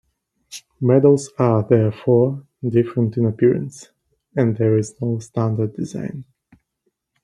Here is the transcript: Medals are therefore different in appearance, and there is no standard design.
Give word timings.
Medals 0.79 1.29
are 1.37 1.61
therefore 1.61 2.43
different 2.67 3.17
in 3.17 3.25
appearance, 3.27 3.91
and 4.35 4.57
there 4.57 4.75
is 4.75 4.99
no 4.99 5.19
standard 5.19 5.75
design. 5.75 6.25